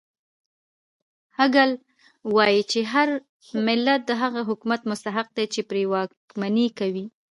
هګل 1.37 1.71
وایي 2.35 2.61
چې 2.71 2.79
هر 2.93 3.07
ملت 3.65 4.01
د 4.05 4.11
هغه 4.21 4.41
حکومت 4.49 4.81
مستحق 4.91 5.27
دی 5.37 5.45
چې 5.53 5.61
پرې 5.69 5.83
واکمني 5.93 6.67
کوي. 6.79 7.05